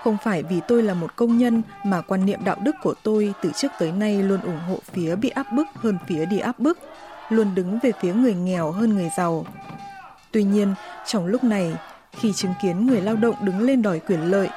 Không 0.04 0.16
phải 0.24 0.42
vì 0.42 0.60
tôi 0.68 0.82
là 0.82 0.94
một 0.94 1.16
công 1.16 1.38
nhân 1.38 1.62
mà 1.84 2.00
quan 2.00 2.26
niệm 2.26 2.44
đạo 2.44 2.56
đức 2.62 2.74
của 2.82 2.94
tôi 3.02 3.34
từ 3.42 3.50
trước 3.56 3.72
tới 3.78 3.92
nay 3.92 4.22
luôn 4.22 4.40
ủng 4.40 4.60
hộ 4.68 4.78
phía 4.92 5.16
bị 5.16 5.28
áp 5.28 5.46
bức 5.52 5.66
hơn 5.74 5.98
phía 6.06 6.26
đi 6.26 6.38
áp 6.38 6.58
bức, 6.58 6.78
luôn 7.28 7.54
đứng 7.54 7.78
về 7.82 7.92
phía 8.00 8.14
người 8.14 8.34
nghèo 8.34 8.70
hơn 8.70 8.94
người 8.94 9.10
giàu. 9.16 9.46
Tuy 10.32 10.44
nhiên, 10.44 10.74
trong 11.06 11.26
lúc 11.26 11.44
này, 11.44 11.74
khi 12.12 12.32
chứng 12.32 12.54
kiến 12.62 12.86
người 12.86 13.00
lao 13.00 13.16
động 13.16 13.34
đứng 13.40 13.60
lên 13.60 13.82
đòi 13.82 14.00
quyền 14.00 14.30
lợi, 14.30 14.48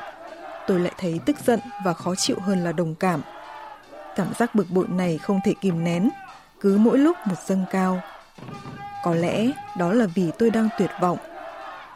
tôi 0.67 0.79
lại 0.79 0.93
thấy 0.97 1.19
tức 1.25 1.35
giận 1.45 1.59
và 1.85 1.93
khó 1.93 2.15
chịu 2.15 2.37
hơn 2.39 2.63
là 2.63 2.71
đồng 2.71 2.95
cảm. 2.95 3.21
Cảm 4.15 4.27
giác 4.39 4.55
bực 4.55 4.65
bội 4.69 4.85
này 4.87 5.17
không 5.17 5.39
thể 5.45 5.53
kìm 5.61 5.83
nén, 5.83 6.09
cứ 6.61 6.77
mỗi 6.77 6.97
lúc 6.97 7.17
một 7.25 7.35
dâng 7.45 7.65
cao. 7.71 8.01
Có 9.03 9.15
lẽ 9.15 9.51
đó 9.77 9.93
là 9.93 10.05
vì 10.15 10.31
tôi 10.39 10.49
đang 10.49 10.69
tuyệt 10.77 10.91
vọng, 11.01 11.17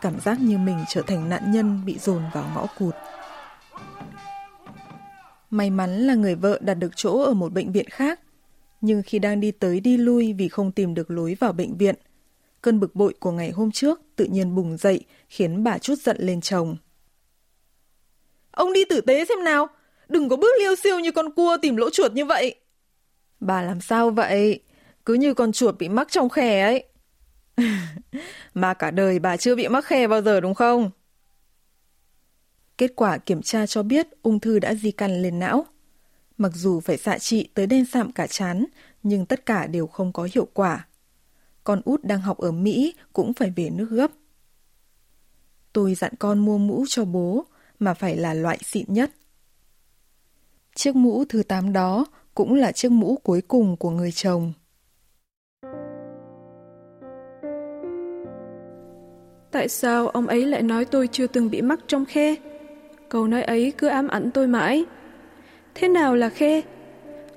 cảm 0.02 0.20
giác 0.20 0.40
như 0.40 0.58
mình 0.58 0.86
trở 0.88 1.02
thành 1.02 1.30
nạn 1.30 1.52
nhân 1.52 1.86
bị 1.86 1.98
dồn 2.00 2.22
vào 2.34 2.44
ngõ 2.56 2.66
cụt. 2.80 2.96
May 5.50 5.70
mắn 5.70 6.08
là 6.08 6.16
người 6.16 6.36
vợ 6.36 6.60
đặt 6.62 6.74
được 6.74 6.92
chỗ 6.96 7.24
ở 7.24 7.34
một 7.34 7.54
bệnh 7.54 7.72
viện 7.72 7.90
khác, 7.90 8.20
nhưng 8.82 9.02
khi 9.06 9.20
đang 9.20 9.40
đi 9.40 9.52
tới 9.52 9.80
đi 9.80 9.98
lui 9.98 10.34
vì 10.34 10.50
không 10.50 10.72
tìm 10.72 10.94
được 10.94 11.12
lối 11.12 11.38
vào 11.40 11.54
bệnh 11.54 11.78
viện, 11.78 11.96
cơn 12.62 12.80
bực 12.80 12.96
bội 12.96 13.14
của 13.20 13.32
ngày 13.32 13.52
hôm 13.52 13.72
trước 13.72 14.02
tự 14.16 14.26
nhiên 14.26 14.56
bùng 14.56 14.78
dậy 14.78 15.06
khiến 15.30 15.64
bà 15.64 15.78
chút 15.78 15.96
giận 15.96 16.18
lên 16.20 16.42
chồng. 16.42 16.78
Ông 18.52 18.74
đi 18.74 18.86
tử 18.86 19.02
tế 19.02 19.26
xem 19.26 19.44
nào, 19.44 19.68
đừng 20.10 20.30
có 20.30 20.36
bước 20.36 20.52
liêu 20.60 20.76
siêu 20.76 21.00
như 21.00 21.12
con 21.12 21.32
cua 21.32 21.58
tìm 21.62 21.76
lỗ 21.76 21.90
chuột 21.90 22.14
như 22.14 22.26
vậy. 22.26 22.56
Bà 23.40 23.62
làm 23.62 23.82
sao 23.82 24.10
vậy? 24.10 24.60
Cứ 25.06 25.14
như 25.14 25.34
con 25.34 25.52
chuột 25.52 25.78
bị 25.78 25.90
mắc 25.90 26.08
trong 26.12 26.30
khe 26.30 26.62
ấy. 26.62 26.84
mà 28.54 28.74
cả 28.74 28.92
đời 28.92 29.20
bà 29.20 29.38
chưa 29.38 29.56
bị 29.56 29.68
mắc 29.68 29.86
khe 29.86 30.08
bao 30.08 30.22
giờ 30.22 30.40
đúng 30.40 30.54
không? 30.54 30.92
Kết 32.80 32.96
quả 32.96 33.18
kiểm 33.18 33.42
tra 33.42 33.66
cho 33.66 33.84
biết 33.84 34.08
ung 34.22 34.40
thư 34.40 34.60
đã 34.60 34.74
di 34.74 34.92
căn 34.92 35.22
lên 35.22 35.40
não. 35.40 35.66
Mặc 36.38 36.52
dù 36.56 36.80
phải 36.80 36.98
xạ 36.98 37.18
trị 37.18 37.50
tới 37.54 37.68
đen 37.68 37.86
sạm 37.86 38.12
cả 38.12 38.28
chán, 38.28 38.66
nhưng 39.04 39.26
tất 39.26 39.46
cả 39.46 39.68
đều 39.68 39.88
không 39.88 40.14
có 40.14 40.28
hiệu 40.34 40.48
quả. 40.54 40.88
Con 41.64 41.82
út 41.86 42.04
đang 42.04 42.22
học 42.22 42.38
ở 42.38 42.52
Mỹ 42.52 42.94
cũng 43.14 43.34
phải 43.34 43.54
về 43.56 43.70
nước 43.70 43.88
gấp. 43.90 44.12
Tôi 45.74 45.96
dặn 45.96 46.14
con 46.20 46.40
mua 46.40 46.58
mũ 46.58 46.86
cho 46.88 47.06
bố, 47.06 47.46
mà 47.80 47.94
phải 47.94 48.18
là 48.18 48.34
loại 48.34 48.60
xịn 48.64 48.86
nhất. 48.88 49.12
Chiếc 50.76 50.96
mũ 50.96 51.26
thứ 51.30 51.44
8 51.44 51.74
đó 51.74 52.06
cũng 52.36 52.54
là 52.54 52.72
chiếc 52.72 52.92
mũ 52.92 53.20
cuối 53.24 53.42
cùng 53.42 53.78
của 53.78 53.90
người 53.90 54.12
chồng. 54.12 54.54
Tại 59.52 59.70
sao 59.70 60.08
ông 60.08 60.28
ấy 60.28 60.46
lại 60.46 60.62
nói 60.62 60.86
tôi 60.86 61.08
chưa 61.12 61.28
từng 61.28 61.50
bị 61.50 61.62
mắc 61.62 61.80
trong 61.88 62.06
khe? 62.06 62.36
Câu 63.10 63.28
nói 63.28 63.44
ấy 63.44 63.74
cứ 63.78 63.88
ám 63.88 64.08
ảnh 64.08 64.32
tôi 64.32 64.48
mãi. 64.48 64.86
Thế 65.76 65.88
nào 65.88 66.16
là 66.16 66.30
khe? 66.30 66.62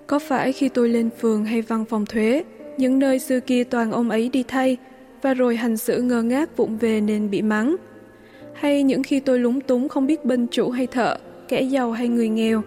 Có 0.07 0.19
phải 0.19 0.53
khi 0.53 0.69
tôi 0.69 0.89
lên 0.89 1.11
phường 1.21 1.45
hay 1.45 1.63
văn 1.63 1.85
phòng 1.85 2.07
thuế, 2.07 2.45
những 2.77 2.99
nơi 2.99 3.19
xưa 3.19 3.41
kia 3.41 3.65
toàn 3.65 3.93
ông 3.93 4.11
ấy 4.11 4.29
đi 4.29 4.43
thay, 4.49 4.77
và 5.23 5.35
rồi 5.35 5.57
hành 5.57 5.77
xử 5.77 6.03
ngơ 6.03 6.23
ngác 6.23 6.57
vụng 6.57 6.79
về 6.79 7.01
nên 7.01 7.31
bị 7.31 7.43
mắng? 7.43 7.77
Hay 8.55 8.83
những 8.83 9.03
khi 9.03 9.21
tôi 9.21 9.39
lúng 9.39 9.61
túng 9.61 9.89
không 9.89 10.07
biết 10.07 10.25
bên 10.25 10.47
chủ 10.51 10.71
hay 10.71 10.87
thợ, 10.87 11.17
kẻ 11.49 11.61
giàu 11.61 11.93
hay 11.93 12.09
người 12.09 12.29
nghèo, 12.29 12.63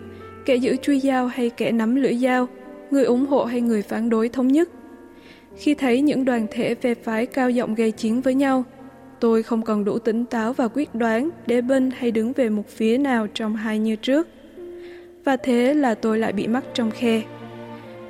kẻ 0.46 0.56
giữ 0.56 0.76
truy 0.76 1.00
dao 1.00 1.28
hay 1.28 1.50
kẻ 1.50 1.72
nắm 1.72 1.96
lưỡi 1.96 2.16
dao, 2.16 2.48
người 2.92 3.04
ủng 3.04 3.26
hộ 3.26 3.44
hay 3.44 3.62
người 3.62 3.82
phản 3.82 4.10
đối 4.10 4.30
thống 4.30 4.48
nhất? 4.48 4.70
Khi 5.58 5.74
thấy 5.74 6.02
những 6.02 6.26
đoàn 6.26 6.48
thể 6.52 6.76
phe 6.76 6.94
phái 6.96 7.26
cao 7.26 7.50
giọng 7.50 7.76
gây 7.76 7.92
chiến 7.92 8.22
với 8.22 8.34
nhau, 8.34 8.64
Tôi 9.20 9.44
không 9.44 9.62
còn 9.62 9.86
đủ 9.86 10.00
tỉnh 10.00 10.26
táo 10.26 10.54
và 10.54 10.68
quyết 10.68 10.96
đoán 10.96 11.30
để 11.48 11.62
bên 11.62 11.92
hay 11.98 12.12
đứng 12.12 12.34
về 12.34 12.50
một 12.50 12.70
phía 12.70 12.98
nào 12.98 13.28
trong 13.34 13.56
hai 13.56 13.80
như 13.80 13.96
trước. 13.96 14.28
Và 15.26 15.38
thế 15.38 15.74
là 15.74 15.96
tôi 15.96 16.20
lại 16.20 16.34
bị 16.34 16.48
mắc 16.48 16.64
trong 16.74 16.92
khe. 16.92 17.22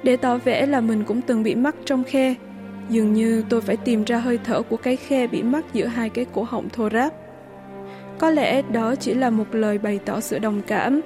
Để 0.04 0.18
tỏ 0.18 0.38
vẻ 0.38 0.66
là 0.66 0.82
mình 0.82 1.04
cũng 1.08 1.22
từng 1.22 1.44
bị 1.44 1.56
mắc 1.56 1.76
trong 1.86 2.04
khe, 2.04 2.36
dường 2.90 3.14
như 3.14 3.44
tôi 3.50 3.62
phải 3.62 3.78
tìm 3.78 4.04
ra 4.04 4.18
hơi 4.18 4.40
thở 4.44 4.62
của 4.62 4.78
cái 4.78 4.96
khe 4.96 5.28
bị 5.28 5.44
mắc 5.44 5.66
giữa 5.74 5.86
hai 5.86 6.10
cái 6.10 6.26
cổ 6.34 6.44
họng 6.44 6.70
thô 6.70 6.90
ráp. 6.90 7.14
Có 8.18 8.30
lẽ 8.30 8.62
đó 8.62 8.96
chỉ 8.96 9.14
là 9.14 9.30
một 9.30 9.56
lời 9.56 9.78
bày 9.78 10.00
tỏ 10.06 10.20
sự 10.20 10.40
đồng 10.40 10.62
cảm, 10.68 11.02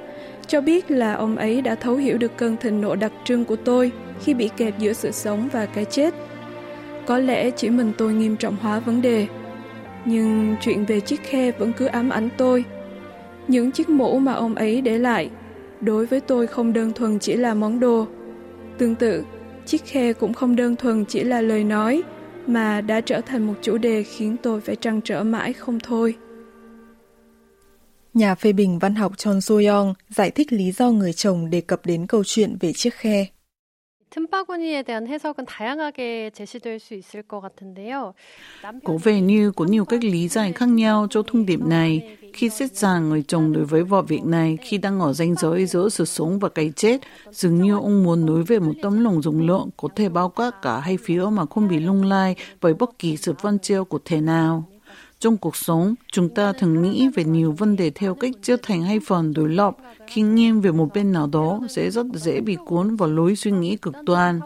cho 0.48 0.62
biết 0.62 0.92
là 0.92 1.14
ông 1.14 1.36
ấy 1.36 1.62
đã 1.62 1.76
thấu 1.76 1.96
hiểu 1.96 2.18
được 2.18 2.38
cơn 2.38 2.58
thịnh 2.58 2.82
nộ 2.82 2.96
đặc 2.96 3.12
trưng 3.24 3.46
của 3.46 3.56
tôi 3.56 3.92
khi 4.22 4.34
bị 4.34 4.50
kẹp 4.58 4.80
giữa 4.80 4.94
sự 4.94 5.12
sống 5.12 5.50
và 5.52 5.66
cái 5.66 5.86
chết. 5.86 6.14
Có 7.06 7.18
lẽ 7.18 7.52
chỉ 7.52 7.70
mình 7.70 7.92
tôi 7.98 8.14
nghiêm 8.14 8.36
trọng 8.36 8.56
hóa 8.62 8.80
vấn 8.80 9.02
đề. 9.02 9.28
Nhưng 10.06 10.56
chuyện 10.62 10.86
về 10.86 11.00
chiếc 11.00 11.24
khe 11.24 11.52
vẫn 11.52 11.74
cứ 11.78 11.86
ám 11.86 12.10
ảnh 12.10 12.30
tôi. 12.38 12.64
Những 13.48 13.72
chiếc 13.72 13.90
mũ 13.90 14.20
mà 14.20 14.34
ông 14.34 14.56
ấy 14.56 14.82
để 14.82 14.98
lại, 14.98 15.30
đối 15.82 16.06
với 16.06 16.22
tôi 16.22 16.48
không 16.48 16.74
đơn 16.74 16.94
thuần 16.94 17.20
chỉ 17.20 17.34
là 17.34 17.54
món 17.54 17.80
đồ. 17.80 18.08
Tương 18.78 18.96
tự, 18.96 19.24
chiếc 19.66 19.86
khe 19.86 20.14
cũng 20.14 20.34
không 20.34 20.56
đơn 20.56 20.76
thuần 20.76 21.06
chỉ 21.06 21.24
là 21.24 21.42
lời 21.42 21.64
nói, 21.64 22.04
mà 22.48 22.82
đã 22.82 23.02
trở 23.02 23.22
thành 23.22 23.48
một 23.48 23.54
chủ 23.62 23.78
đề 23.78 24.04
khiến 24.04 24.36
tôi 24.44 24.62
phải 24.62 24.76
trăn 24.76 25.02
trở 25.02 25.24
mãi 25.24 25.54
không 25.54 25.80
thôi. 25.80 26.16
Nhà 28.14 28.36
phê 28.36 28.54
bình 28.54 28.80
văn 28.80 28.96
học 28.96 29.18
Chon 29.18 29.40
So-young 29.40 29.94
giải 30.10 30.32
thích 30.32 30.54
lý 30.54 30.72
do 30.72 30.92
người 30.92 31.14
chồng 31.14 31.50
đề 31.50 31.62
cập 31.62 31.86
đến 31.86 32.08
câu 32.08 32.24
chuyện 32.26 32.58
về 32.60 32.74
chiếc 32.74 32.94
khe. 32.94 33.26
틈바구니에 34.15 34.85
대한 34.85 35.09
해석은 35.09 35.45
다양하게 35.45 36.31
제시될 36.31 36.79
수 36.79 36.95
있을 36.95 37.23
것 37.23 37.41
같은데요. 37.41 38.15
Có 38.85 38.97
vẻ 38.97 39.21
như 39.21 39.51
có 39.51 39.65
nhiều 39.65 39.85
cách 39.85 40.05
lý 40.05 40.29
giải 40.29 40.53
khác 40.53 40.69
nhau 40.69 41.07
cho 41.11 41.23
thông 41.23 41.47
điệp 41.47 41.61
này. 41.61 42.17
Khi 42.33 42.49
xét 42.49 42.77
rằng 42.77 43.09
người 43.09 43.23
chồng 43.23 43.53
đối 43.53 43.65
với 43.65 43.85
vợ 43.85 44.03
việc 44.03 44.25
này 44.25 44.59
khi 44.63 44.79
đang 44.79 45.01
ở 45.01 45.13
ranh 45.13 45.35
giới 45.35 45.67
giữa 45.67 45.89
sự 45.89 46.05
sống 46.05 46.39
và 46.39 46.49
cái 46.49 46.73
chết, 46.77 47.01
dường 47.31 47.63
như 47.63 47.75
ông 47.75 48.05
muốn 48.05 48.27
nói 48.27 48.43
về 48.43 48.59
một 48.59 48.73
tấm 48.83 49.05
lòng 49.05 49.23
rộng 49.23 49.41
lượng 49.41 49.71
có 49.77 49.89
thể 49.97 50.09
bao 50.09 50.29
quát 50.29 50.63
cả 50.63 50.81
hai 50.81 50.99
phía 51.05 51.25
mà 51.33 51.47
không 51.51 51.69
bị 51.69 51.81
lung 51.81 52.05
lay 52.05 52.37
bởi 52.61 52.75
bất 52.75 52.99
kỳ 52.99 53.17
sự 53.17 53.35
phân 53.43 53.59
chia 53.59 53.83
của 53.83 53.99
thể 54.05 54.21
nào. 54.21 54.65
Trong 55.19 55.37
cuộc 55.37 55.57
sống, 55.57 55.95
chúng 56.13 56.29
ta 56.29 56.53
thường 56.53 56.83
nghĩ 56.83 57.09
về 57.09 57.25
nhiều 57.25 57.53
vấn 57.53 57.77
đề 57.77 57.91
theo 57.91 58.15
cách 58.15 58.33
chia 58.43 58.57
thành 58.63 58.83
hai 58.83 59.01
phần 59.01 59.35
đối 59.35 59.49
lập, 59.49 59.77
khi 60.07 60.23
nghiêng 60.23 60.61
về 60.61 60.73
một 60.73 60.89
bên 60.95 61.13
nào 61.13 61.27
đó 61.27 61.61
sẽ 61.69 61.91
rất 61.91 62.07
dễ 62.15 62.41
bị 62.41 62.57
cuốn 62.67 62.97
vào 62.97 63.09
lối 63.09 63.37
suy 63.37 63.51
nghĩ 63.51 63.77
cực 63.77 63.95
đoan. 64.07 64.41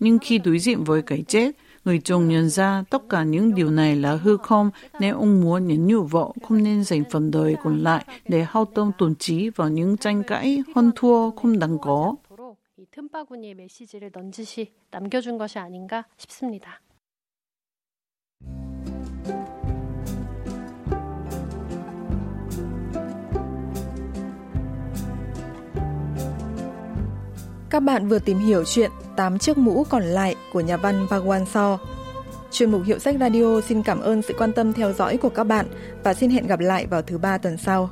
Nhưng 0.00 0.18
khi 0.18 0.38
đối 0.38 0.58
diện 0.58 0.84
với 0.84 1.02
cái 1.02 1.24
chết, 1.28 1.52
người 1.84 2.00
chồng 2.04 2.28
nhận 2.28 2.48
ra 2.48 2.84
tất 2.90 3.02
cả 3.08 3.22
những 3.22 3.54
điều 3.54 3.70
này 3.70 3.96
là 3.96 4.16
hư 4.16 4.36
không 4.36 4.70
nên 5.00 5.14
ông 5.14 5.40
muốn 5.40 5.66
nhấn 5.66 5.86
nhủ 5.86 6.02
vợ 6.02 6.32
không 6.42 6.62
nên 6.62 6.84
dành 6.84 7.02
phần 7.10 7.30
đời 7.30 7.56
còn 7.62 7.78
lại 7.78 8.04
để 8.28 8.46
hao 8.48 8.64
tâm 8.64 8.92
tổn 8.98 9.14
trí 9.14 9.50
vào 9.50 9.68
những 9.68 9.96
tranh 9.96 10.22
cãi 10.22 10.62
hơn 10.74 10.90
thua 10.96 11.30
không 11.30 11.58
đáng 11.58 11.78
có. 11.78 12.14
이 12.78 12.86
틈바구니에 12.92 13.54
메시지를 13.54 14.12
넌지시 14.14 14.72
남겨준 14.92 15.36
것이 15.36 15.58
아닌가 15.58 16.04
싶습니다. 16.16 16.80
Các 27.73 27.79
bạn 27.79 28.07
vừa 28.07 28.19
tìm 28.19 28.39
hiểu 28.39 28.63
chuyện 28.65 28.91
8 29.15 29.39
chiếc 29.39 29.57
mũ 29.57 29.85
còn 29.89 30.03
lại 30.03 30.35
của 30.53 30.61
nhà 30.61 30.77
văn 30.77 31.07
Bhagwan 31.09 31.45
So. 31.45 31.79
Chuyên 32.51 32.71
mục 32.71 32.81
Hiệu 32.85 32.99
sách 32.99 33.15
Radio 33.19 33.61
xin 33.61 33.83
cảm 33.83 33.99
ơn 33.99 34.21
sự 34.21 34.33
quan 34.37 34.53
tâm 34.53 34.73
theo 34.73 34.93
dõi 34.93 35.17
của 35.17 35.29
các 35.29 35.43
bạn 35.43 35.65
và 36.03 36.13
xin 36.13 36.29
hẹn 36.29 36.47
gặp 36.47 36.59
lại 36.59 36.85
vào 36.87 37.01
thứ 37.01 37.17
ba 37.17 37.37
tuần 37.37 37.57
sau. 37.57 37.89